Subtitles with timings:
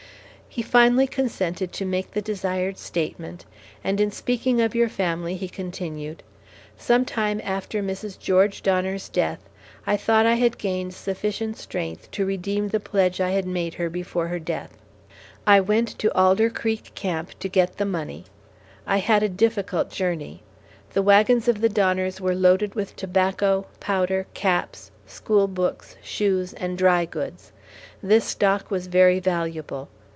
[0.53, 3.45] He finally consented to make the desired statement,
[3.85, 6.23] and in speaking of your family he continued:
[6.77, 8.19] "Some time after Mrs.
[8.19, 9.39] George Donner's death,
[9.87, 13.89] I thought I had gained sufficient strength to redeem the pledge I had made her
[13.89, 14.77] before her death.
[15.47, 18.25] I went to Alder Creek Camp to get the money.
[18.85, 20.43] I had a difficult journey.
[20.89, 26.77] The wagons of the Donners were loaded with tobacco, powder, caps, school books, shoes, and
[26.77, 27.53] dry goods.
[28.03, 29.87] This stock was very valuable.